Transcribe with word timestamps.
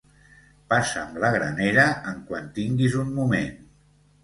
Passa'm 0.71 1.19
la 1.25 1.31
granera 1.35 1.85
en 2.15 2.25
quant 2.33 2.51
tinguis 2.59 2.99
un 3.07 3.15
moment 3.21 3.49